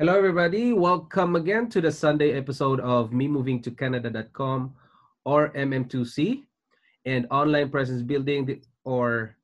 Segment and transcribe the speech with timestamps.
[0.00, 0.72] Hello, everybody.
[0.72, 4.72] Welcome again to the Sunday episode of Me Moving to Canada.com
[5.24, 6.44] or MM2C
[7.04, 9.34] and Online Presence Building or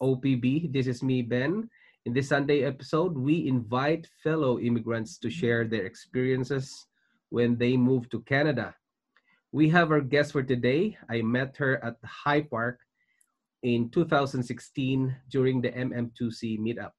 [0.00, 0.72] OPB.
[0.72, 1.68] This is me, Ben.
[2.06, 6.86] In this Sunday episode, we invite fellow immigrants to share their experiences
[7.30, 8.72] when they move to Canada.
[9.50, 10.96] We have our guest for today.
[11.10, 12.78] I met her at High Park
[13.64, 16.92] in 2016 during the MM2C meetup.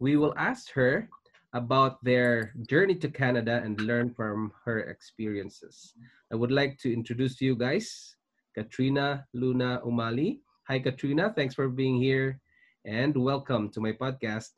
[0.00, 1.08] We will ask her
[1.54, 5.94] about their journey to Canada and learn from her experiences.
[6.32, 8.16] I would like to introduce to you guys
[8.54, 10.40] Katrina Luna Umali.
[10.66, 11.32] Hi, Katrina.
[11.34, 12.40] Thanks for being here
[12.84, 14.50] and welcome to my podcast.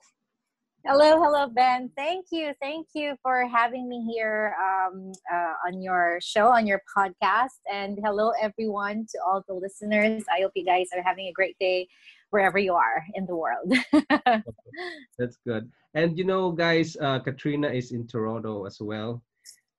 [0.87, 1.91] Hello, hello, Ben.
[1.97, 2.55] Thank you.
[2.63, 7.59] Thank you for having me here um, uh, on your show, on your podcast.
[7.71, 10.23] And hello, everyone, to all the listeners.
[10.31, 11.89] I hope you guys are having a great day
[12.37, 13.73] wherever you are in the world.
[15.19, 15.73] That's good.
[15.95, 19.23] And you know, guys, uh, Katrina is in Toronto as well.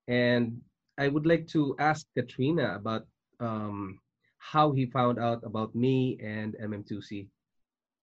[0.07, 0.59] And
[0.97, 3.05] I would like to ask Katrina about
[3.39, 3.99] um,
[4.39, 7.29] how he found out about me and MM2C.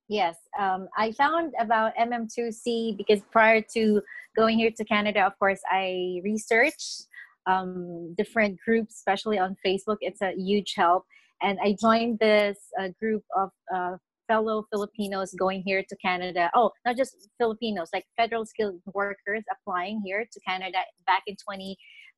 [0.07, 4.03] Yes, um, I found about MM2C because prior to
[4.37, 7.09] going here to Canada, of course, I researched
[7.47, 9.99] um, different groups, especially on Facebook.
[10.01, 11.07] It's a huge help.
[11.43, 16.51] And I joined this uh, group of uh, fellow Filipinos going here to Canada.
[16.55, 21.77] Oh, not just Filipinos, like federal skilled workers applying here to Canada back in 20.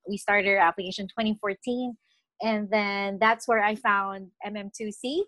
[0.09, 1.97] We started our application 2014,
[2.43, 5.21] and then that's where I found MM2C.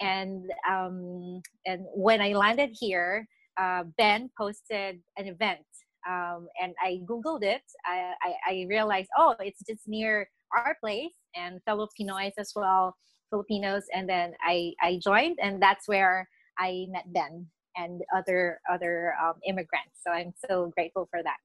[0.00, 3.26] And um, and when I landed here,
[3.58, 5.64] uh, Ben posted an event,
[6.08, 7.62] um, and I googled it.
[7.86, 12.94] I, I, I realized, oh, it's just near our place, and fellow Pinoys as well
[13.30, 16.28] Filipinos, and then I I joined, and that's where
[16.58, 20.00] I met Ben and other other um, immigrants.
[20.02, 21.38] So I'm so grateful for that.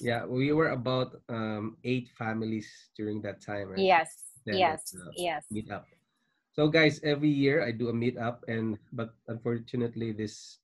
[0.00, 3.82] Yeah, we were about um, eight families during that time, right?
[3.82, 4.14] Yes,
[4.46, 5.44] then yes, uh, yes.
[5.50, 5.86] Meet up.
[6.54, 10.58] So guys, every year I do a meet up, and but unfortunately this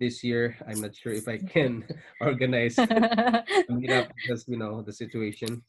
[0.00, 1.84] this year I'm not sure if I can
[2.20, 5.62] organize a meet up because you know the situation,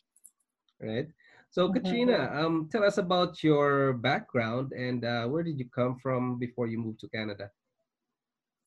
[0.79, 1.07] right?
[1.49, 6.37] So, Katrina, um, tell us about your background and uh, where did you come from
[6.37, 7.49] before you moved to Canada?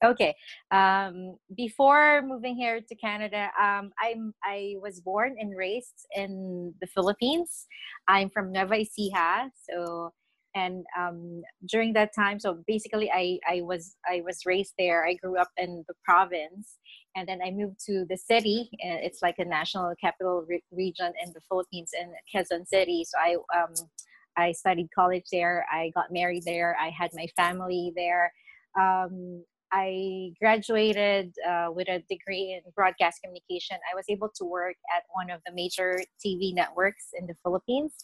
[0.02, 0.34] Okay.
[0.70, 6.86] Um, before moving here to Canada, um, I'm I was born and raised in the
[6.86, 7.66] Philippines.
[8.08, 10.12] I'm from Nueva Ecija, so
[10.54, 15.06] and um, during that time so basically I, I was i was raised there.
[15.06, 16.78] I grew up in the province
[17.16, 21.32] and then i moved to the city it's like a national capital re- region in
[21.32, 23.04] the philippines in quezon city.
[23.04, 23.74] So i um,
[24.36, 25.66] i studied college there.
[25.70, 26.76] I got married there.
[26.80, 28.32] I had my family there.
[28.78, 33.76] Um, I graduated uh, with a degree in broadcast communication.
[33.90, 37.94] I was able to work at one of the major TV networks in the Philippines.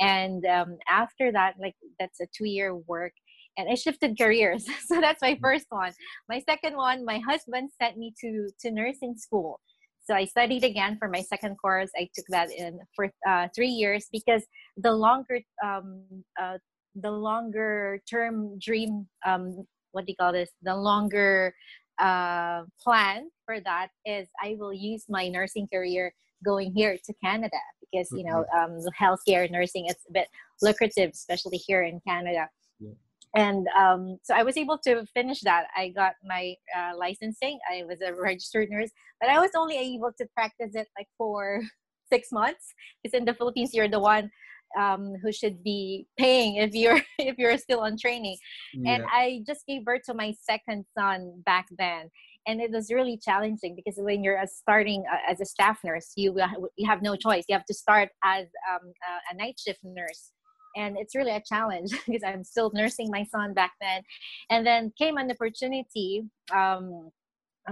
[0.00, 3.12] And um, after that, like that's a two year work.
[3.56, 4.64] And I shifted careers.
[4.86, 5.92] so that's my first one.
[6.28, 9.60] My second one, my husband sent me to, to nursing school.
[10.04, 11.90] So I studied again for my second course.
[11.96, 14.42] I took that in for uh, three years because
[14.76, 16.02] the longer um,
[16.40, 16.58] uh,
[16.96, 21.54] the longer term dream um, what do you call this the longer
[21.98, 26.12] uh, plan for that is i will use my nursing career
[26.44, 28.74] going here to canada because you know mm-hmm.
[28.74, 30.28] um, healthcare nursing is a bit
[30.60, 32.48] lucrative especially here in canada
[32.80, 32.90] yeah.
[33.36, 37.84] and um, so i was able to finish that i got my uh, licensing i
[37.84, 38.90] was a registered nurse
[39.20, 41.60] but i was only able to practice it like for
[42.12, 44.30] six months because in the philippines you're the one
[44.78, 48.36] um, who should be paying if you're if you're still on training.
[48.74, 48.94] Yeah.
[48.94, 52.10] and i just gave birth to my second son back then.
[52.46, 56.36] And it was really challenging because when you're starting uh, as a staff nurse you
[56.76, 57.44] you have no choice.
[57.48, 58.92] You have to start as um,
[59.30, 60.32] a night shift nurse.
[60.74, 64.02] And it's really a challenge because i'm still nursing my son back then.
[64.50, 67.10] And then came an opportunity um,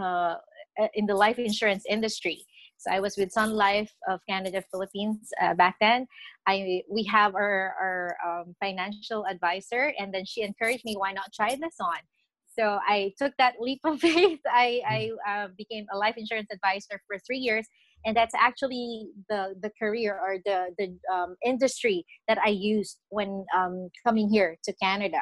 [0.01, 0.37] uh,
[0.95, 2.47] in the life insurance industry
[2.81, 6.07] so I was with Sun Life of Canada Philippines uh, back then.
[6.47, 11.31] I we have our, our um, financial advisor, and then she encouraged me, why not
[11.35, 11.99] try this on?
[12.59, 14.41] So I took that leap of faith.
[14.51, 17.67] I, I uh, became a life insurance advisor for three years,
[18.07, 23.45] and that's actually the the career or the the um, industry that I used when
[23.55, 25.21] um, coming here to Canada.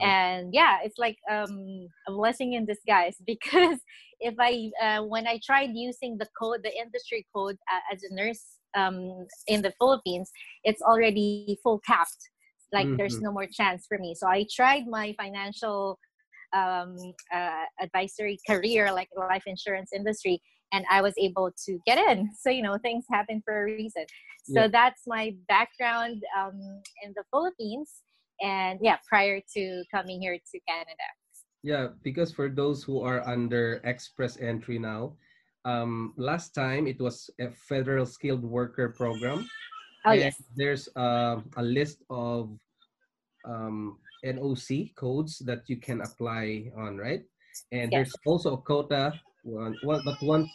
[0.00, 3.78] And yeah, it's like um, a blessing in disguise because
[4.20, 8.14] if I uh, when I tried using the code, the industry code uh, as a
[8.14, 8.44] nurse
[8.76, 10.30] um, in the Philippines,
[10.64, 12.30] it's already full capped.
[12.72, 12.96] Like mm-hmm.
[12.96, 14.14] there's no more chance for me.
[14.16, 15.98] So I tried my financial
[16.54, 16.96] um,
[17.32, 20.40] uh, advisory career, like life insurance industry,
[20.72, 22.30] and I was able to get in.
[22.40, 24.06] So you know, things happen for a reason.
[24.44, 24.68] So yeah.
[24.68, 27.90] that's my background um, in the Philippines,
[28.40, 31.08] and yeah, prior to coming here to Canada.
[31.62, 35.16] Yeah, because for those who are under express entry now,
[35.64, 39.48] um, last time it was a federal skilled worker program.
[40.04, 40.36] Oh yes.
[40.56, 42.52] There's uh, a list of
[43.46, 47.22] um, NOC codes that you can apply on, right?
[47.72, 47.92] And yes.
[47.92, 49.12] there's also a quota.
[49.44, 50.48] One, well, but once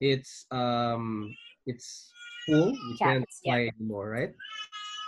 [0.00, 1.34] it's um
[1.66, 2.10] it's
[2.46, 3.70] full, you yeah, can't apply yeah.
[3.74, 4.32] anymore, right?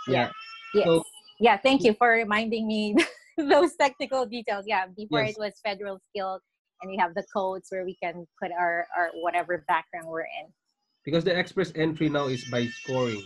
[0.07, 0.31] Yeah.
[0.73, 0.85] Yes.
[0.85, 1.03] So,
[1.41, 1.57] yeah.
[1.57, 2.95] Thank you for reminding me
[3.37, 4.65] those technical details.
[4.67, 4.85] Yeah.
[4.95, 5.31] Before yes.
[5.31, 6.41] it was federal skilled,
[6.81, 10.47] and we have the codes where we can put our our whatever background we're in.
[11.03, 13.23] Because the express entry now is by scoring,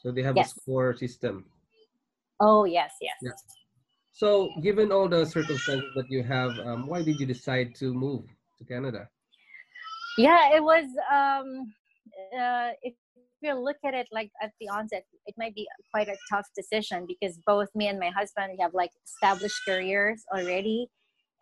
[0.00, 0.52] so they have yes.
[0.56, 1.44] a score system.
[2.40, 3.16] Oh yes, yes.
[3.20, 3.32] Yeah.
[4.12, 8.24] So, given all the circumstances that you have, um, why did you decide to move
[8.58, 9.08] to Canada?
[10.18, 10.84] Yeah, it was.
[11.10, 11.72] Um,
[12.38, 12.70] uh,
[13.42, 17.06] you look at it like at the onset, it might be quite a tough decision
[17.06, 20.88] because both me and my husband we have like established careers already,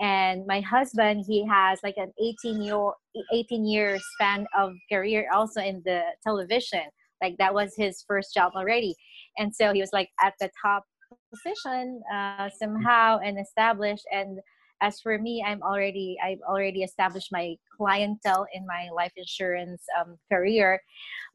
[0.00, 2.91] and my husband he has like an 18 year
[3.32, 6.85] 18 year span of career also in the television.
[7.23, 8.94] Like that was his first job already,
[9.38, 10.85] and so he was like at the top
[11.32, 14.06] position uh, somehow and established.
[14.12, 14.38] And
[14.81, 20.17] as for me i'm already i've already established my clientele in my life insurance um,
[20.31, 20.81] career.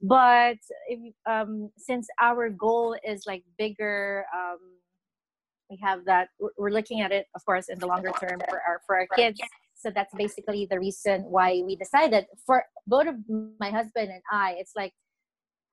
[0.01, 0.57] But
[0.88, 4.59] if, um, since our goal is like bigger um,
[5.69, 8.81] we have that we're looking at it of course in the longer term for our
[8.86, 9.39] for our kids.
[9.74, 13.15] So that's basically the reason why we decided for both of
[13.59, 14.94] my husband and i it's like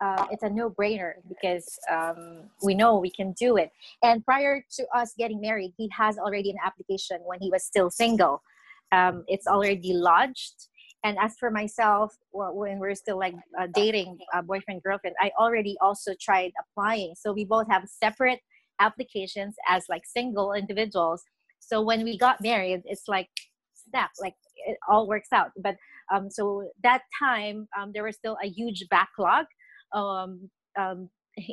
[0.00, 3.70] uh, it's a no-brainer because um, we know we can do it.
[4.02, 7.90] And prior to us getting married, he has already an application when he was still
[7.90, 8.42] single.
[8.90, 10.68] Um, it's already lodged.
[11.04, 15.76] And as for myself, when we're still like uh, dating, uh, boyfriend girlfriend, I already
[15.80, 17.14] also tried applying.
[17.16, 18.40] So we both have separate
[18.80, 21.22] applications as like single individuals.
[21.58, 23.28] So when we got married, it's like
[23.74, 24.34] snap, like
[24.66, 25.50] it all works out.
[25.56, 25.76] But
[26.12, 29.46] um, so that time, um, there was still a huge backlog
[29.94, 31.08] um, um,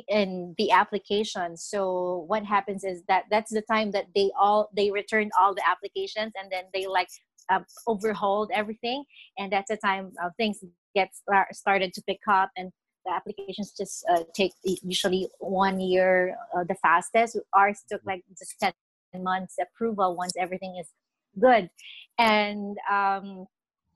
[0.08, 1.56] in the application.
[1.56, 5.66] So what happens is that that's the time that they all they returned all the
[5.68, 7.08] applications and then they like
[7.50, 9.04] uh, overhauled everything.
[9.38, 10.62] And that's the time uh, things
[10.94, 12.70] get start, started to pick up and
[13.06, 14.52] the applications just uh, take
[14.82, 17.38] usually one year uh, the fastest.
[17.54, 18.72] Ours took like just 10
[19.22, 20.88] months approval once everything is
[21.40, 21.70] good.
[22.18, 23.46] And um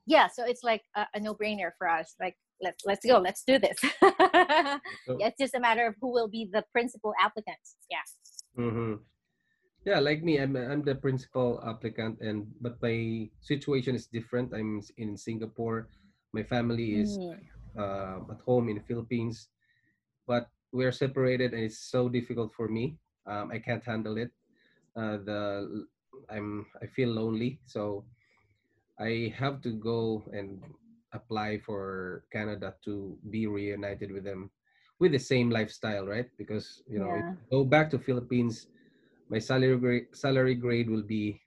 [0.06, 2.14] yeah so it's like a, a no-brainer for us.
[2.18, 3.78] Like let's let's go let's do this.
[5.06, 7.60] Yeah, it's just a matter of who will be the principal applicant
[7.90, 8.04] yeah.
[8.56, 8.94] Mm-hmm.
[9.84, 14.54] yeah like me I'm, I'm the principal applicant and but my situation is different.
[14.54, 15.88] I'm in singapore.
[16.32, 17.36] My family is mm.
[17.78, 19.48] uh, at home in the philippines
[20.26, 22.96] but we're separated and it's so difficult for me.
[23.26, 24.30] Um, i can't handle it.
[24.96, 25.86] Uh, the
[26.30, 28.04] i'm i feel lonely so
[28.98, 30.62] i have to go and
[31.14, 34.50] apply for Canada to be reunited with them
[35.00, 36.28] with the same lifestyle, right?
[36.38, 37.32] Because you know, yeah.
[37.50, 38.68] go back to Philippines,
[39.30, 41.40] my salary grade salary grade will be,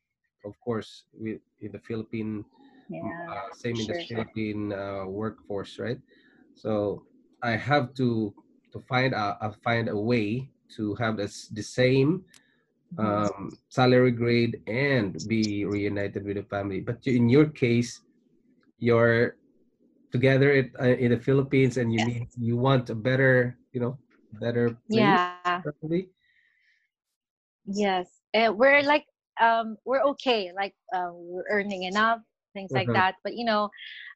[0.46, 2.44] of course, with in the Philippine,
[2.90, 3.86] yeah, uh, same sure.
[3.86, 6.00] in the Philippine uh, workforce, right?
[6.56, 7.04] So
[7.44, 8.34] I have to
[8.74, 12.26] to find a, a find a way to have this the same
[12.96, 13.06] mm-hmm.
[13.06, 16.82] um, salary grade and be reunited with the family.
[16.82, 18.02] But in your case,
[18.80, 19.38] your
[20.12, 22.06] together it, uh, in the Philippines and you yeah.
[22.06, 23.98] need you want a better you know
[24.40, 26.10] better yeah probably.
[27.66, 29.06] yes uh, we're like
[29.42, 32.20] um we're okay like uh, we're earning enough
[32.54, 33.00] things like uh-huh.
[33.00, 33.70] that but you know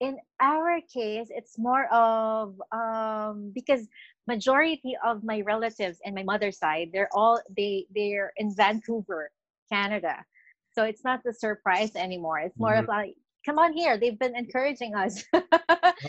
[0.00, 3.86] In our case, it's more of um, because
[4.26, 9.30] majority of my relatives and my mother's side, they're all they they're in Vancouver,
[9.72, 10.24] Canada.
[10.72, 12.38] So it's not the surprise anymore.
[12.40, 13.12] It's more of like,
[13.44, 13.98] come on here.
[13.98, 15.44] They've been encouraging us to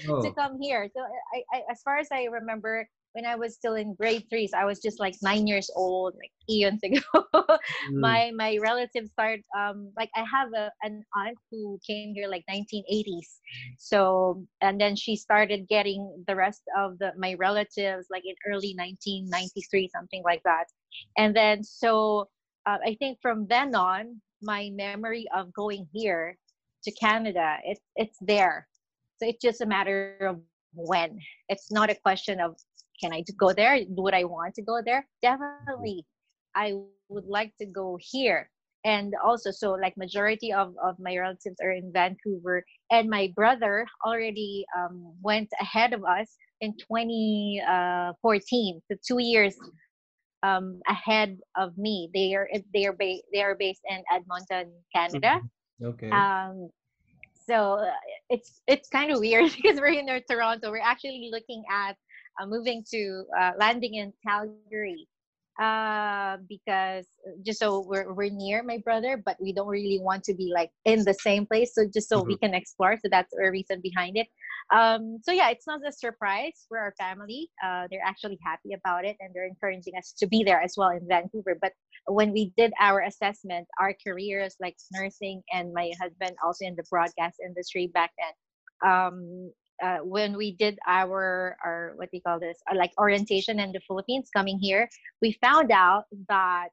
[0.07, 0.89] oh come here.
[0.95, 1.01] So
[1.35, 4.57] I, I, as far as I remember, when I was still in grade three, so
[4.57, 6.99] I was just like nine years old, like eons ago.
[7.33, 7.49] mm,
[7.93, 12.43] my my relatives started um like I have a an aunt who came here like
[12.49, 13.39] 1980s.
[13.77, 18.73] So and then she started getting the rest of the my relatives like in early
[18.77, 20.65] 1993 something like that.
[21.17, 22.29] And then so
[22.65, 26.37] uh, I think from then on my memory of going here
[26.83, 28.67] to Canada it's it's there.
[29.17, 30.39] So it's just a matter of
[30.73, 31.19] when.
[31.49, 32.55] It's not a question of
[32.99, 33.79] can I go there?
[33.87, 35.07] Would I want to go there?
[35.21, 36.05] Definitely.
[36.55, 36.75] I
[37.09, 38.49] would like to go here.
[38.83, 43.85] And also, so like majority of, of my relatives are in Vancouver, and my brother
[44.05, 49.55] already um, went ahead of us in 2014, so two years
[50.43, 52.09] um, ahead of me.
[52.13, 55.41] They are they are ba- they are based in Edmonton, Canada.
[55.83, 56.69] okay Um,
[57.47, 57.91] so uh,
[58.29, 60.71] it's it's kind of weird because we're in Toronto.
[60.71, 61.95] We're actually looking at
[62.39, 65.07] uh, moving to uh, landing in Calgary
[65.59, 67.05] uh, because
[67.45, 70.71] just so we're we're near my brother, but we don't really want to be like
[70.85, 71.75] in the same place.
[71.75, 72.97] So just so we can explore.
[72.97, 74.27] So that's a reason behind it.
[74.73, 77.49] Um, so yeah, it's not a surprise for our family.
[77.63, 80.89] Uh, they're actually happy about it, and they're encouraging us to be there as well
[80.89, 81.57] in Vancouver.
[81.61, 81.73] But
[82.07, 86.83] when we did our assessment, our careers like nursing and my husband also in the
[86.89, 88.89] broadcast industry back then.
[88.89, 93.59] Um, uh, when we did our our what do you call this uh, like orientation
[93.59, 94.89] in the Philippines coming here,
[95.21, 96.69] we found out that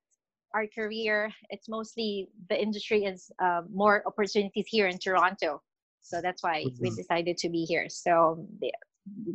[0.55, 5.62] our career it's mostly the industry is uh, more opportunities here in Toronto,
[6.00, 6.97] so that's why we Mhm.
[6.97, 7.88] decided to be here.
[7.88, 8.73] So the,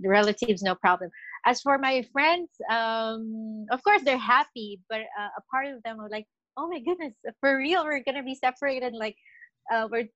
[0.01, 1.09] the relatives no problem.
[1.45, 5.99] As for my friends, um, of course they're happy, but uh, a part of them
[5.99, 6.27] are like,
[6.57, 8.93] oh my goodness, for real, we're gonna be separated.
[8.93, 9.15] Like
[9.73, 10.09] uh, we're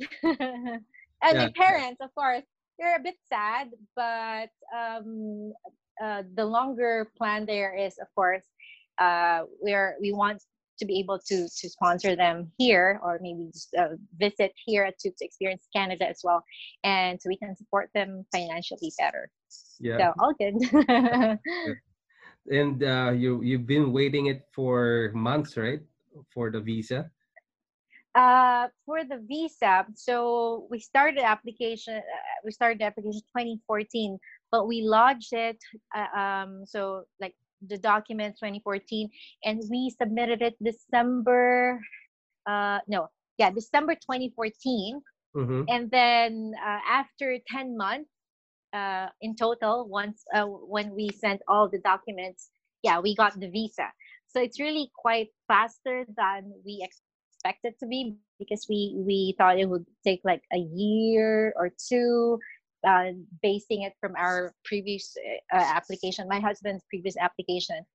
[1.21, 1.37] and Yeah.
[1.37, 2.43] my parents, of course,
[2.79, 5.53] they're a bit sad, but um,
[6.03, 8.45] uh, the longer plan there is, of course,
[8.99, 10.41] uh, we're we want
[10.79, 15.09] to be able to to sponsor them here or maybe just uh, visit here to,
[15.09, 16.43] to experience Canada as well,
[16.83, 19.29] and so we can support them financially better.
[19.79, 20.55] yeah So all good.
[22.51, 25.81] and uh, you you've been waiting it for months right
[26.33, 27.09] for the visa
[28.17, 31.97] uh, for the visa, so we started application.
[31.97, 34.17] Uh, we started the application 2014,
[34.51, 35.57] but we lodged it.
[35.95, 39.09] Uh, um, so like the documents 2014,
[39.43, 41.79] and we submitted it December.
[42.45, 45.01] Uh, no, yeah, December 2014,
[45.35, 45.63] mm-hmm.
[45.67, 48.09] and then uh, after 10 months,
[48.73, 52.49] uh, in total, once uh, when we sent all the documents,
[52.83, 53.87] yeah, we got the visa.
[54.27, 59.69] So it's really quite faster than we expected to be because we we thought it
[59.69, 62.39] would take like a year or two,
[62.87, 63.11] uh,
[63.43, 65.15] basing it from our previous
[65.53, 67.85] uh, application, my husband's previous application.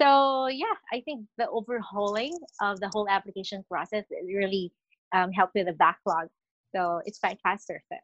[0.00, 4.72] So yeah, I think the overhauling of the whole application process really
[5.12, 6.28] um, helped with the backlog.
[6.74, 7.82] So it's quite faster.
[7.90, 7.96] So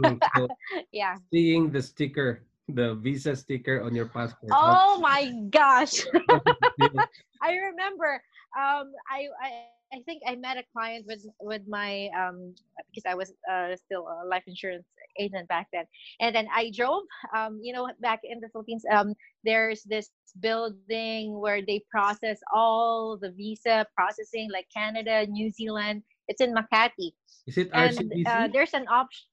[0.00, 0.20] Mm,
[0.92, 1.16] yeah.
[1.32, 6.04] seeing the sticker the visa sticker on your passport Oh my gosh.
[6.28, 7.08] does it feel?
[7.42, 8.22] I remember.
[8.56, 9.50] Um, I, I
[9.92, 12.54] I think I met a client with with my um
[12.90, 14.86] because I was uh, still a life insurance
[15.18, 15.84] agent back then,
[16.20, 17.04] and then I drove.
[17.36, 23.18] Um, you know, back in the Philippines, um, there's this building where they process all
[23.20, 26.02] the visa processing, like Canada, New Zealand.
[26.28, 27.12] It's in Makati,
[27.46, 29.26] is it and rcbc uh, there's an option.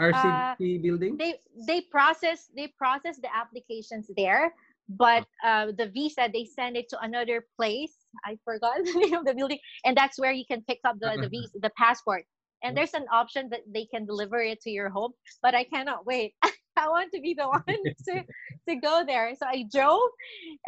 [0.00, 1.34] rcbc building they
[1.66, 4.52] they process they process the applications there
[4.98, 7.94] but uh, the visa they send it to another place
[8.24, 11.18] i forgot the name of the building and that's where you can pick up the
[11.20, 12.24] the visa the passport
[12.62, 16.04] and there's an option that they can deliver it to your home but i cannot
[16.06, 16.34] wait
[16.76, 17.62] I want to be the one
[18.08, 18.24] to
[18.68, 19.34] to go there.
[19.36, 20.08] So I drove.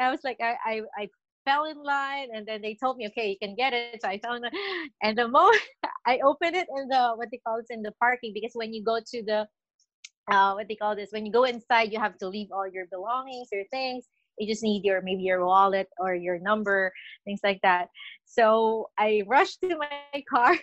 [0.01, 1.09] I was like, I, I, I
[1.45, 4.01] fell in line, and then they told me, okay, you can get it.
[4.03, 4.53] So I found it,
[5.03, 5.63] and the moment
[6.07, 8.85] I opened it in the what they call it in the parking, because when you
[8.85, 9.47] go to the
[10.31, 12.87] uh, what they call this, when you go inside, you have to leave all your
[12.87, 14.05] belongings, your things.
[14.39, 16.93] You just need your maybe your wallet or your number,
[17.25, 17.89] things like that.
[18.25, 20.57] So I rushed to my car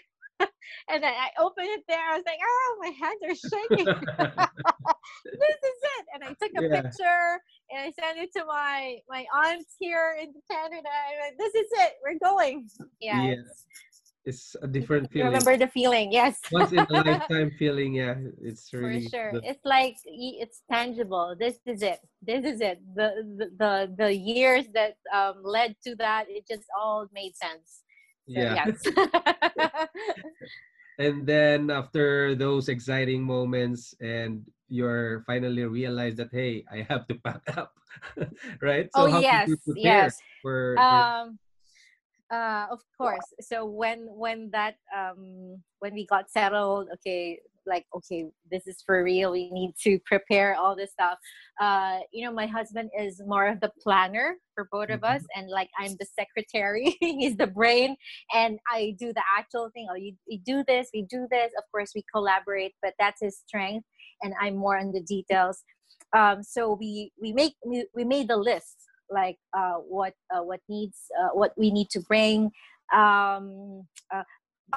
[0.89, 1.99] and then I opened it there.
[1.99, 3.85] I was like, oh, my hands are shaking.
[5.25, 6.05] this is it.
[6.13, 6.81] And I took a yeah.
[6.81, 10.87] picture and I sent it to my my aunts here in Canada.
[10.87, 11.93] I'm like, this is it.
[12.03, 12.67] We're going.
[12.99, 13.23] Yeah.
[13.23, 13.31] yeah.
[13.33, 13.65] It's,
[14.61, 15.27] a different feeling.
[15.27, 16.39] Remember the feeling, yes.
[16.51, 18.15] Once in a lifetime feeling, yeah.
[18.41, 19.31] It's really for sure.
[19.33, 19.41] The...
[19.43, 21.35] It's like it's tangible.
[21.39, 21.99] This is it.
[22.21, 22.79] This is it.
[22.95, 27.83] The the the, years that um, led to that, it just all made sense
[28.29, 28.65] yeah.
[28.65, 28.77] Yes.
[30.99, 37.15] and then after those exciting moments and you're finally realize that hey i have to
[37.25, 37.73] pack up
[38.61, 41.39] right so oh yes yes for, um
[42.31, 43.25] uh of course.
[43.41, 49.03] So when when that um when we got settled okay like okay this is for
[49.03, 51.17] real we need to prepare all this stuff.
[51.59, 55.39] Uh you know my husband is more of the planner for both of us mm-hmm.
[55.39, 57.95] and like i'm the secretary he's the brain
[58.33, 59.87] and i do the actual thing.
[59.89, 61.51] Oh you, you do this we do this.
[61.57, 63.85] Of course we collaborate but that's his strength
[64.21, 65.63] and i'm more on the details.
[66.15, 70.59] Um so we we make we, we made the list like uh what uh, what
[70.69, 72.51] needs uh, what we need to bring
[72.93, 74.23] um uh,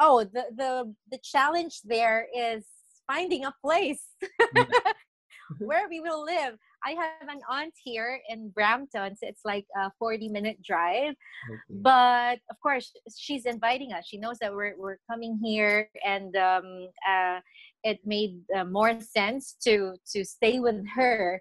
[0.01, 2.65] oh the the the challenge there is
[3.07, 4.05] finding a place
[5.59, 6.57] where we will live.
[6.85, 11.15] I have an aunt here in Brampton, so it's like a 40 minute drive.
[11.51, 11.61] Okay.
[11.71, 14.07] But of course, she's inviting us.
[14.07, 17.41] She knows that we're, we're coming here, and um, uh,
[17.85, 21.41] it made uh, more sense to to stay with her.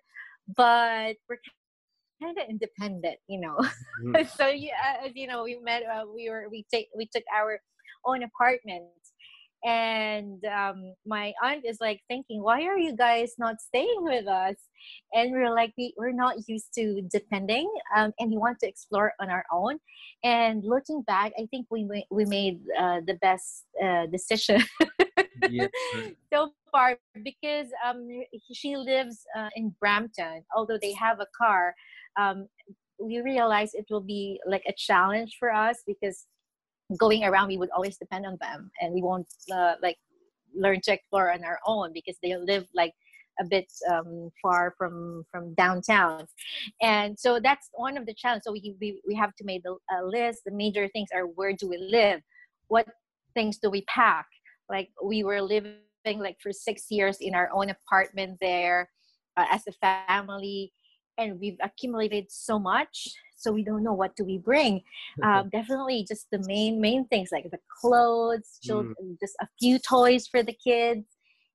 [0.55, 1.41] But we're
[2.21, 3.57] kind of independent, you know.
[4.03, 4.27] Mm-hmm.
[4.37, 5.83] so yeah, as you know, we met.
[5.83, 7.59] Uh, we were we take we took our
[8.05, 8.85] own apartment
[9.63, 14.55] and um, my aunt is like thinking why are you guys not staying with us
[15.13, 19.13] and we're like we, we're not used to depending um, and we want to explore
[19.19, 19.77] on our own
[20.23, 24.59] and looking back i think we we made uh, the best uh, decision
[26.33, 28.07] so far because um,
[28.51, 31.75] she lives uh, in brampton although they have a car
[32.19, 32.47] um,
[32.99, 36.27] we realized it will be like a challenge for us because
[36.97, 39.97] going around we would always depend on them and we won't uh, like
[40.53, 42.93] learn to explore on our own because they live like
[43.39, 46.25] a bit um, far from from downtown.
[46.81, 50.05] And so that's one of the challenges so we, we, we have to make a
[50.05, 50.41] list.
[50.45, 52.21] The major things are where do we live?
[52.67, 52.87] What
[53.33, 54.25] things do we pack?
[54.69, 58.89] Like we were living like for six years in our own apartment there
[59.37, 60.73] uh, as a family
[61.17, 64.81] and we've accumulated so much so we don't know what do we bring.
[65.23, 69.19] Um, definitely just the main main things like the clothes children, mm.
[69.19, 71.05] just a few toys for the kids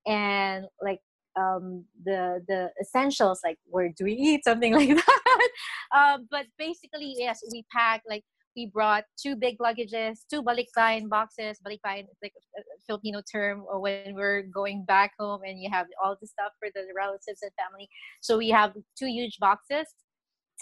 [0.06, 1.00] and like
[1.36, 4.44] um, the the essentials like where do we eat?
[4.50, 5.48] Something like that.
[5.96, 8.24] Um, but basically yes we pack like
[8.56, 11.58] we brought two big luggages, two balikbayan boxes.
[11.64, 16.16] Balikbayan is like a Filipino term when we're going back home and you have all
[16.20, 17.88] the stuff for the relatives and family.
[18.22, 19.86] So we have two huge boxes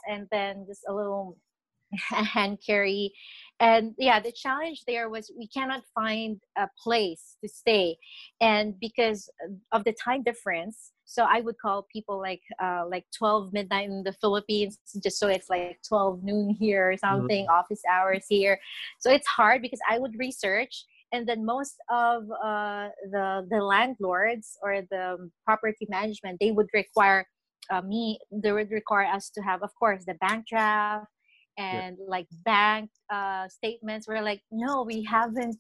[0.09, 1.39] and then just a little
[2.09, 3.13] hand carry
[3.61, 7.97] and yeah the challenge there was we cannot find a place to stay
[8.41, 9.29] and because
[9.73, 14.03] of the time difference so i would call people like uh, like 12 midnight in
[14.03, 17.59] the philippines just so it's like 12 noon here or something mm-hmm.
[17.59, 18.59] office hours here
[18.99, 24.59] so it's hard because i would research and then most of uh, the the landlords
[24.63, 27.25] or the property management they would require
[27.71, 31.07] uh, me they would require us to have of course the bank draft
[31.59, 32.07] and yeah.
[32.09, 34.09] like bank uh, statements.
[34.09, 35.57] We're like no we haven't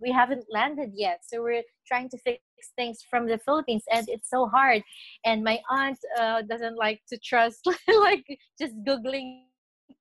[0.00, 1.20] we haven't landed yet.
[1.26, 2.40] So we're trying to fix
[2.76, 4.82] things from the philippines and it's so hard.
[5.24, 7.66] And my aunt uh, doesn't like to trust
[8.00, 8.24] like
[8.60, 9.42] just googling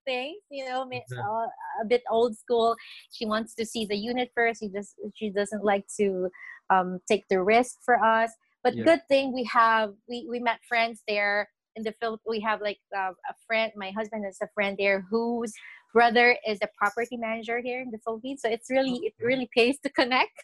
[0.05, 1.47] things you know uh,
[1.81, 2.75] a bit old school.
[3.11, 4.61] She wants to see the unit first.
[4.61, 6.29] She just she doesn't like to
[6.69, 8.31] um, take the risk for us.
[8.63, 8.83] But yeah.
[8.83, 12.27] good thing we have we we met friends there in the Philippines.
[12.27, 13.71] We have like uh, a friend.
[13.77, 15.53] My husband is a friend there whose
[15.93, 18.41] brother is a property manager here in the Philippines.
[18.43, 20.35] So it's really it really pays to connect.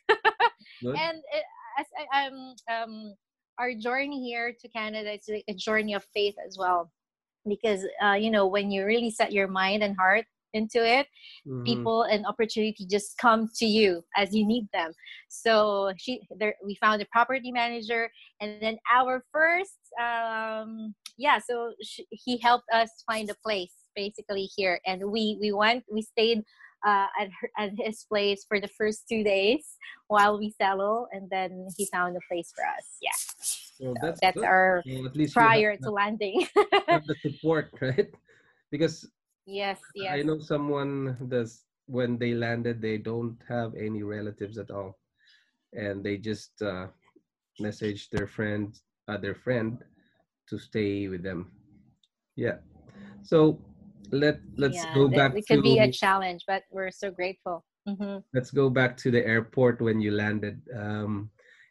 [0.95, 1.43] and it,
[1.79, 3.15] as I, um um
[3.59, 6.91] our journey here to Canada is a journey of faith as well,
[7.47, 11.07] because uh, you know when you really set your mind and heart into it
[11.47, 11.65] Mhm.
[11.65, 14.91] people and opportunity just come to you as you need them
[15.29, 21.73] so she there we found a property manager and then our first um yeah so
[21.81, 26.43] sh- he helped us find a place basically here and we we went we stayed
[26.85, 31.29] uh, at, her, at his place for the first two days while we settle and
[31.29, 33.17] then he found a place for us yeah
[33.77, 34.43] So so that's good.
[34.45, 36.47] our So at least prior to landing
[36.89, 38.09] have the support, right?
[38.71, 39.09] Because
[39.45, 44.71] yes yes I know someone that's when they landed, they don't have any relatives at
[44.71, 44.97] all,
[45.73, 46.87] and they just uh,
[47.59, 48.73] message their friend,
[49.07, 49.83] uh, their friend,
[50.49, 51.51] to stay with them.
[52.35, 52.57] Yeah.
[53.23, 53.59] So
[54.11, 57.09] let let's yeah, go that- back it to could be a challenge but we're so
[57.09, 61.29] grateful hmm let's go back to the airport when you landed, um,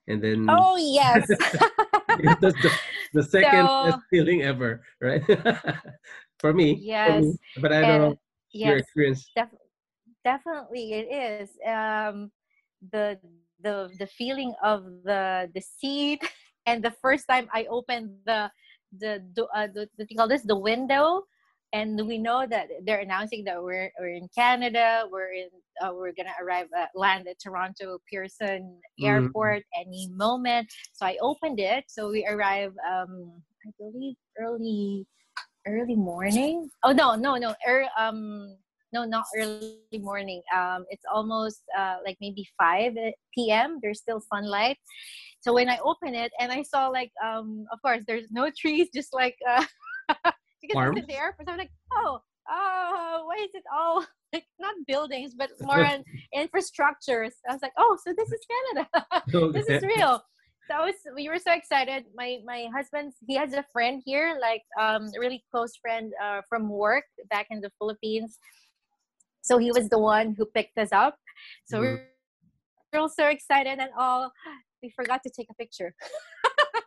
[0.09, 1.27] and then oh yes
[2.09, 2.79] the,
[3.13, 5.23] the second best feeling ever, right?
[6.43, 6.85] for me.
[7.05, 7.39] for Yes, me.
[7.57, 8.19] But I don't and know
[8.63, 9.33] your yes experience.
[9.37, 9.59] def-
[10.25, 12.31] definitely it is um
[12.93, 13.19] the
[13.63, 16.21] the the feeling of the the seat
[16.67, 18.51] and the first time i opened the
[18.99, 21.23] the do- uh, the, the you call this the window
[21.73, 25.49] and we know that they're announcing that we're, we're in canada we're in
[25.85, 29.33] uh, we're gonna arrive at land at toronto pearson Mhm.
[29.33, 33.33] airport any moment so i opened it so we arrive um
[33.67, 35.07] i believe early
[35.67, 36.71] early morning?
[36.83, 38.57] Oh no no no er, um
[38.93, 40.43] no not early morning.
[40.55, 42.95] Um it's almost uh like maybe 5
[43.35, 44.79] p.m there's still sunlight.
[45.41, 48.89] So when i open it and i saw like um of course there's no trees
[48.95, 49.65] just like uh
[50.63, 50.99] because Farms?
[50.99, 54.75] it's in the airport so i'm like oh oh why is it all like not
[54.87, 57.33] buildings but more on infrastructures.
[57.49, 58.89] I was like oh so this is canada.
[59.53, 60.23] This is real.
[60.69, 62.05] So I was, we were so excited.
[62.15, 66.43] My my husband, he has a friend here, like um, a really close friend uh,
[66.49, 68.39] from work back in the Philippines.
[69.43, 71.17] So he was the one who picked us up.
[71.65, 71.81] So Mhm.
[71.81, 72.01] we're,
[72.93, 74.33] we're all so excited and all.
[74.83, 75.95] We forgot to take a picture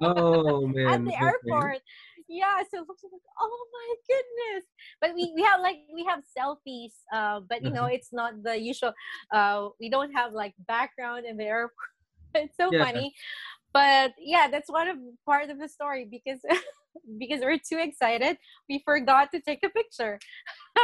[0.01, 0.87] Oh man.
[0.87, 1.25] at the okay.
[1.25, 1.79] airport.
[2.27, 4.63] Yeah, so it looks like, oh my goodness.
[5.01, 7.93] But we, we have like we have selfies, uh, but you know Mhm.
[7.95, 8.93] it's not the usual.
[9.31, 11.75] Uh, we don't have like background in the airport.
[12.35, 12.83] It's so Yeah.
[12.83, 13.13] funny,
[13.75, 14.95] but yeah, that's one of
[15.27, 16.39] part of the story because
[17.19, 18.39] because we're too excited,
[18.71, 20.15] we forgot to take a picture.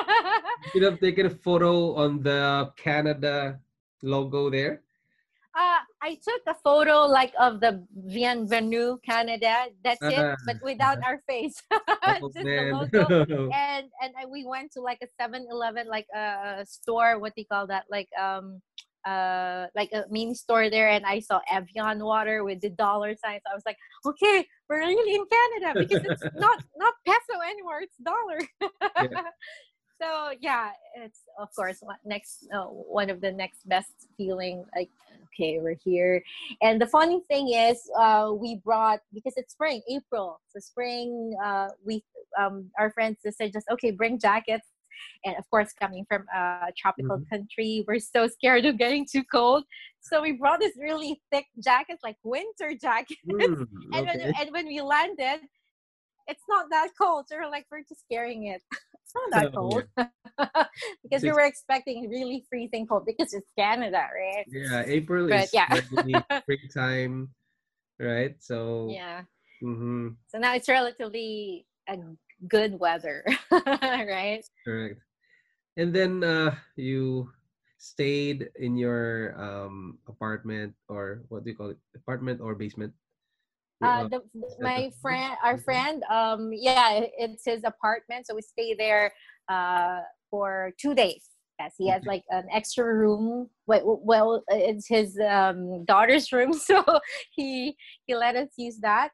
[0.62, 3.60] You could have taken a photo on the Canada
[4.04, 4.84] logo there.
[5.52, 9.68] Uh, I took a photo like of the Bienvenue Canada.
[9.84, 13.50] That's it, Ah, but without our face, Oh, just the logo.
[13.52, 17.68] and and we went to like a 7-Eleven like a store what do you call
[17.68, 18.62] that like um
[19.06, 23.42] uh like a mini store there and I saw Evian water with the dollar signs
[23.50, 27.98] I was like okay we're really in Canada because it's not not peso anymore it's
[27.98, 28.40] dollar.
[30.02, 34.90] So yeah it's of course one- next uh, one of the next best feeling like
[35.28, 36.24] okay we're here.
[36.64, 41.68] And the funny thing is uh we brought because it's spring april so spring uh
[41.86, 42.04] we
[42.40, 44.68] um our friends just said just okay bring jackets
[45.26, 47.30] and of course coming from a tropical Mhm.
[47.30, 49.64] country we're so scared of getting too cold.
[50.02, 53.20] So we brought this really thick jackets like winter jackets.
[53.30, 55.42] Hmm, and, when, and when we landed
[56.28, 57.26] it's not that cold.
[57.28, 58.62] So we're like we're just carrying it.
[59.04, 59.84] It's not that cold.
[61.04, 64.46] Because we were expecting really freezing cold because it's canada right?
[64.48, 65.68] Yeah, April But is yeah.
[66.44, 67.30] springtime,
[68.00, 68.36] right?
[68.40, 69.24] So yeah.
[69.64, 71.98] Mhm, so now it's relatively a
[72.48, 75.02] good weather right correct.
[75.78, 77.32] And then uh, you
[77.78, 81.78] stayed in your um, apartment or what do you call it?
[81.96, 82.94] Apartment or basement?
[83.84, 84.22] uh, Uh, the,
[84.60, 89.12] my friend our friend um yeah it's his apartment so we stay there
[89.50, 95.18] uh for two days yes he has like an extra room well, well it's his
[95.28, 96.84] um daughter's room so
[97.32, 97.76] he
[98.06, 99.10] he let us use that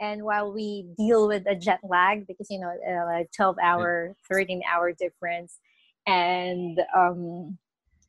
[0.00, 4.62] and while we deal with a jet lag because you know uh, 12 hour 13
[4.70, 5.58] hour difference.
[6.06, 7.58] And um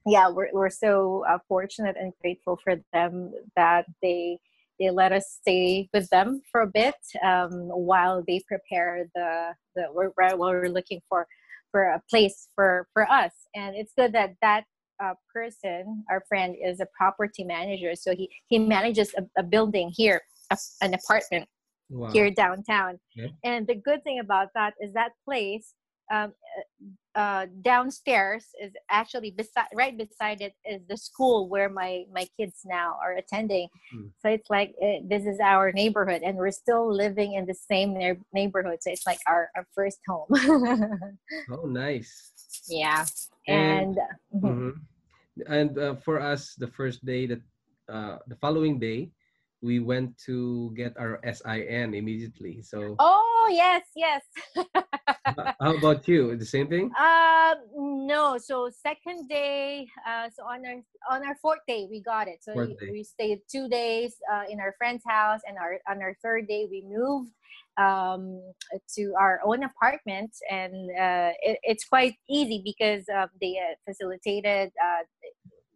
[0.05, 4.39] yeah we're, we're so uh, fortunate and grateful for them that they
[4.79, 9.85] they let us stay with them for a bit um, while they prepare the the
[9.93, 11.27] we're, while we're looking for
[11.71, 13.31] for a place for for us.
[13.55, 14.63] And it's good that that
[15.03, 17.95] uh, person our friend is a property manager.
[17.95, 21.47] So he he manages a, a building here a, an apartment
[21.91, 22.11] wow.
[22.11, 22.99] here downtown.
[23.15, 23.27] Yeah.
[23.43, 25.73] And the good thing about that is that place
[26.11, 26.33] um,
[27.15, 32.57] uh, downstairs is actually beside right beside it is the school where my my kids
[32.65, 33.67] now are attending.
[33.91, 34.07] Hmm.
[34.21, 37.93] So it's like uh this is our neighborhood, and we're still living in the same
[37.93, 38.79] neigh- neighborhood.
[38.81, 40.27] So it's like our, our first home.
[41.51, 42.11] Oh, nice.
[42.67, 43.05] Yeah.
[43.47, 43.95] And- And,
[44.35, 44.51] mhm.
[44.51, 44.73] Mhm.
[45.47, 47.41] And uh, for us, the first day that
[47.89, 49.11] uh, the following day,
[49.61, 52.61] we went to get our SIN immediately.
[52.61, 54.21] So oh yes, yes.
[55.61, 56.35] how about you?
[56.35, 56.91] The same thing?
[56.99, 58.37] Um, no.
[58.37, 62.43] So second day, uh, so on our on our fourth day we got it.
[62.43, 66.17] So we- we stayed two days uh, in our friend's house, and our on our
[66.23, 67.31] third day we moved
[67.77, 68.41] um,
[68.95, 74.71] to our own apartment, and uh, it, it's quite easy because um, they uh, facilitated.
[74.81, 75.03] Uh,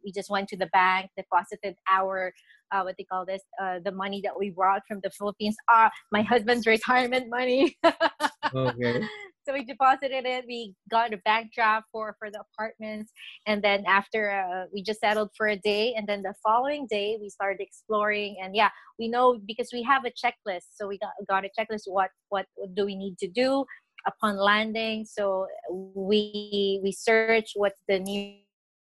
[0.05, 2.31] we just went to the bank, deposited our
[2.71, 5.55] uh, what they call this, uh, the money that we brought from the Philippines.
[5.69, 7.77] Ah, my husband's retirement money.
[8.53, 9.01] Okay.
[9.45, 13.11] so we deposited it we got a bank draft for for the apartments
[13.45, 17.17] and then after uh, we just settled for a day and then the following day
[17.21, 21.11] we started exploring and yeah we know because we have a checklist so we got,
[21.27, 23.63] got a checklist what what do we need to do
[24.07, 25.47] upon landing so
[25.93, 27.99] we we search what's the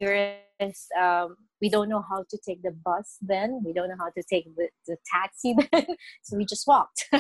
[0.00, 0.43] nearest
[1.00, 4.22] um, we don't know how to take the bus then we don't know how to
[4.22, 5.86] take the, the taxi then
[6.22, 7.08] so we just walked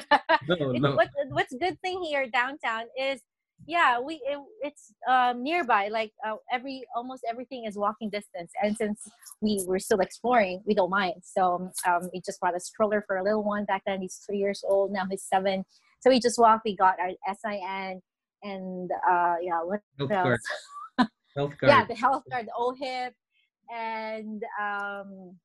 [0.48, 0.94] No, no.
[0.94, 3.20] what, what's good thing here downtown is
[3.66, 8.76] yeah we it, it's um, nearby like uh, every almost everything is walking distance and
[8.76, 9.00] since
[9.40, 13.16] we were still exploring we don't mind so um, we just brought a stroller for
[13.16, 15.64] a little one back then he's three years old now he's seven
[16.00, 17.10] so we just walked we got our
[17.42, 18.00] sin
[18.42, 20.22] and uh yeah what Health else
[20.98, 21.08] card.
[21.36, 21.70] Health card.
[21.70, 23.14] yeah the health card the ohip
[23.70, 25.36] and um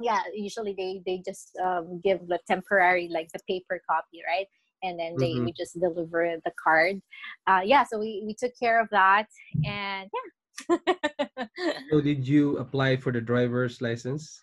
[0.00, 4.46] yeah usually they they just um, give the temporary like the paper copy right
[4.82, 5.44] and then they Mhm.
[5.44, 7.00] we just deliver the card
[7.46, 9.26] uh yeah so we we took care of that
[9.64, 10.10] and
[10.68, 11.46] yeah
[11.90, 14.42] So did you apply for the driver's license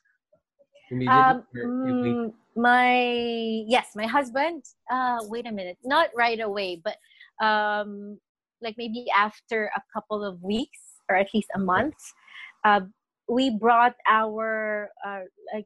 [0.91, 1.33] immediately?
[1.33, 2.17] um or you wait?
[2.17, 6.97] mm, my yes my husband uh wait a minute not right away but
[7.45, 8.17] um
[8.61, 11.95] like maybe after a couple of weeks or at least a month
[12.65, 12.81] uh,
[13.29, 15.21] we brought our uh,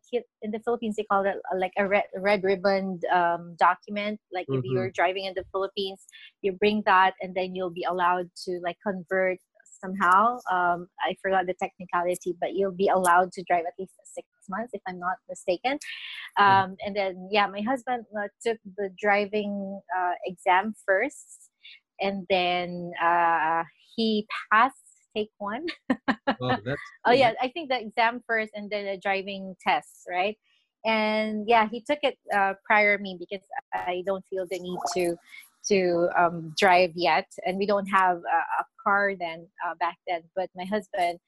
[0.09, 4.19] here in the philippines they call it uh, like a red, red ribbon um, document.
[4.33, 4.71] Like if Mhm.
[4.73, 6.05] you're driving in the philippines
[6.41, 9.39] you bring that and then you'll be allowed to like convert
[9.81, 10.39] somehow.
[10.51, 14.71] Um, i forgot the technicality but you'll be allowed to drive at least six months
[14.73, 15.79] if i'm not mistaken.
[16.37, 21.49] Um, and then yeah my husband uh, took the driving uh, exam first.
[22.01, 23.63] And then uh,
[23.95, 24.82] he passed
[25.15, 25.65] take one?
[26.41, 26.55] Oh,
[27.05, 30.37] oh yeah i think the exam first and then the driving test right?
[30.85, 35.15] And yeah he took it uh, prior me because i don't feel the need to
[35.71, 37.27] to um, drive yet.
[37.45, 41.19] And we don't have a, a car then uh, back then but my husband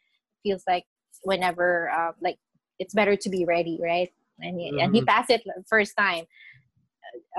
[0.43, 0.83] feels like
[1.23, 2.37] whenever uh, like
[2.79, 4.11] it's better to be ready right?
[4.41, 5.05] And he, and he Mhm.
[5.07, 6.25] passed it first time.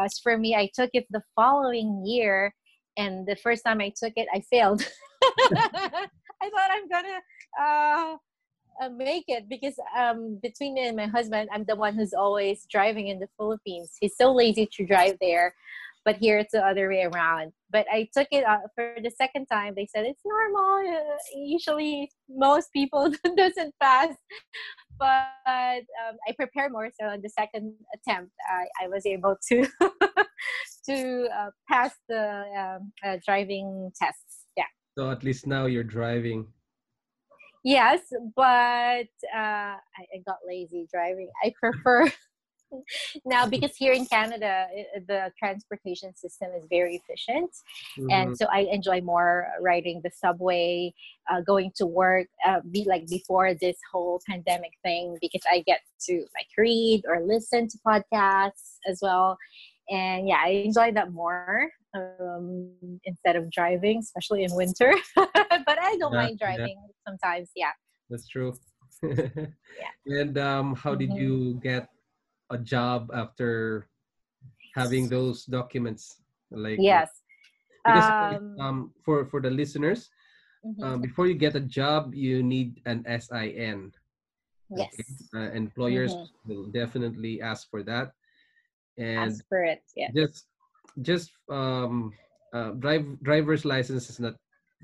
[0.02, 2.54] As for me i took it the following year
[2.96, 4.82] and the first time i took it i failed
[6.42, 7.20] i thought i'm gonna
[7.60, 8.16] uh,
[8.80, 12.66] uh, make it because um, between me and my husband, I'm the one who's always
[12.70, 13.92] driving in the Philippines.
[14.00, 15.54] He's so lazy to drive there,
[16.04, 17.52] but here it's the other way around.
[17.70, 19.74] But I took it uh, for the second time.
[19.76, 20.94] They said it's normal.
[20.94, 24.14] Uh, usually, most people doesn't pass.
[24.98, 29.66] But um, I prepared more, so on the second attempt, I, I was able to
[30.88, 34.25] to uh, pass the um, uh, driving tests.
[34.96, 36.46] So at least now you're driving.
[37.64, 38.00] Yes,
[38.34, 41.28] but uh, I, I got lazy driving.
[41.44, 42.10] I prefer
[43.26, 47.50] now because here in Canada, i- the transportation system is very efficient,
[47.98, 48.10] Mhm.
[48.12, 50.94] and so I enjoy more riding the subway,
[51.30, 52.28] uh, going to work.
[52.46, 57.20] Uh, be like before this whole pandemic thing, because I get to like read or
[57.20, 59.36] listen to podcasts as well,
[59.90, 62.70] and yeah, I enjoy that more um,
[63.04, 64.92] instead of driving, especially in winter.
[65.16, 66.46] but I don't Yeah, mind yeah.
[66.46, 67.50] driving sometimes.
[67.56, 67.72] Yeah.
[68.10, 68.54] That's true.
[69.76, 69.92] Yeah.
[70.06, 71.18] And um, how did Mhm.
[71.20, 71.88] you get
[72.50, 73.88] a job after
[74.74, 76.22] having those documents?
[76.50, 77.10] Like Yes.
[77.84, 80.10] because Um, um, for for the listeners,
[80.64, 80.82] mhm.
[80.82, 83.92] um, before you get a job, you need an SIN.
[84.70, 84.90] yes.
[84.94, 85.04] okay?
[85.34, 86.28] Uh, employers Mhm.
[86.46, 88.12] will definitely ask for that,
[88.98, 89.82] and Ask for it.
[89.94, 90.10] Yeah.
[90.14, 90.46] just
[91.02, 92.12] just um,
[92.52, 94.34] uh, drive driver's license is not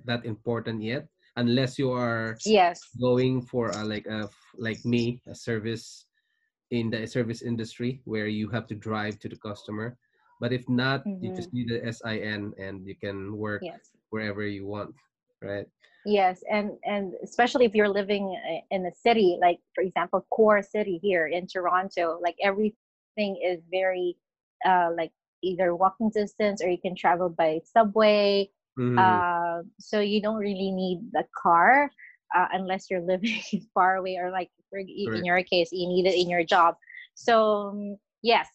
[0.05, 2.81] that important yet, unless you are Yes.
[3.01, 6.07] going for a, like a like me a service
[6.71, 9.97] in the service industry where you have to drive to the customer
[10.41, 13.91] but if not you just need the sin and you can work Yes.
[14.11, 14.95] wherever you want
[15.43, 15.67] right
[16.05, 18.37] Yes, and and especially if you're living
[18.73, 24.17] in a city, like for example, core city here in Toronto, like everything is very,
[24.67, 28.49] uh, like either walking distance or you can travel by subway.
[28.79, 28.99] Mm-hmm.
[28.99, 31.91] Uh, so you don't really need the car
[32.35, 33.43] uh, unless you're living
[33.75, 36.77] far away or like in your case you need it in your job.
[37.15, 38.49] So um, yes,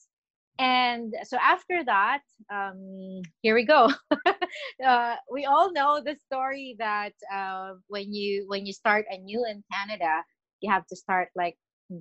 [0.59, 2.21] and so after that
[2.51, 3.89] um, here we go
[4.85, 9.63] uh, we all know the story that uh, when you when you start anew in
[9.71, 10.23] canada
[10.61, 11.55] you have to start like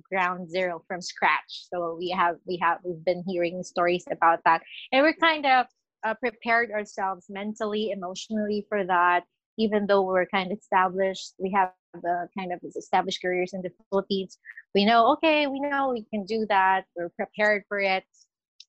[0.09, 1.65] ground zero from scratch.
[1.73, 4.61] So we have we have we've been hearing stories about that.
[4.91, 5.65] And we're kind of
[6.05, 9.23] uh, prepared ourselves mentally emotionally for that.
[9.57, 13.71] Even though we're kind of established we have the kind of established careers in the
[13.89, 14.37] philippines
[14.75, 16.85] we know okay we know we can do that.
[16.95, 18.05] We're prepared for it.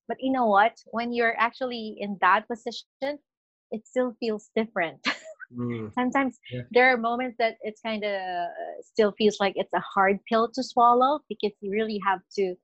[0.07, 0.73] But you know what?
[0.87, 3.19] When you're actually in that position
[3.71, 5.05] it still feels different
[5.55, 5.93] mm.
[5.93, 6.61] sometimes yeah.
[6.71, 8.47] there are moments that it's kind of
[8.81, 12.55] still feels like it's a hard pill to swallow because you really have to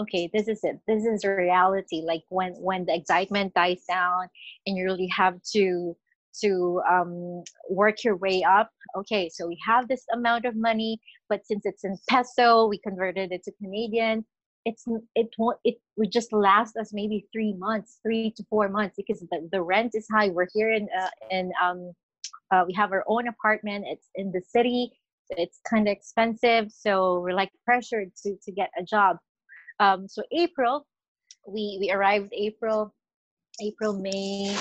[0.00, 4.28] okay this is it this is reality like when when the excitement dies down
[4.66, 5.96] and you really have to
[6.40, 11.46] to um, work your way up okay so we have this amount of money but
[11.46, 14.24] since it's in peso we converted it to canadian
[14.66, 14.84] it's
[15.14, 19.20] it won't it would just last us maybe three months three to four months because
[19.30, 21.92] the, the rent is high we're here in uh, in um
[22.50, 23.84] uh, we have our own apartment.
[23.88, 24.92] It's in the city.
[25.30, 29.16] It's kind of expensive so we're like pressured to to get a job.
[29.80, 30.86] Um so april
[31.46, 32.94] we we arrived april
[33.60, 34.56] april may.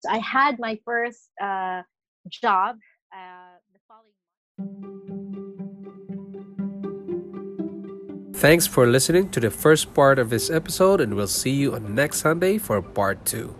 [0.00, 1.82] So i had my first uh
[2.28, 2.76] job
[3.14, 4.20] uh the following
[8.34, 11.94] Thanks for listening to the first part of this episode, and we'll see you on
[11.94, 13.59] next Sunday for part two.